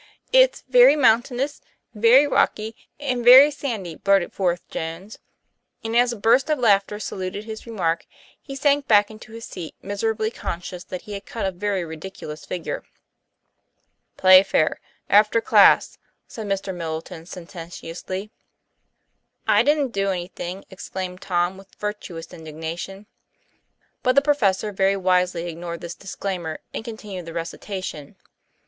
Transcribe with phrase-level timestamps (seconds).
[0.33, 1.61] It's very mountainous,
[1.93, 5.19] very rocky, and very sandy," blurted forth Jones,
[5.83, 8.07] and as a burst of laughter saluted his remark
[8.41, 11.85] he sank back into his seat misera bly conscious that he had cut a very
[11.85, 12.83] ridiculous figure.
[14.17, 16.73] "Playfair, after class," said Mr.
[16.73, 18.31] Middleton sen tentiously.
[19.47, 23.05] "I didn't do anything," exclaimed Tom with vir tuous indignation.
[24.01, 28.15] But the professor very wisely ignored this dis claimer, and continued the recitation.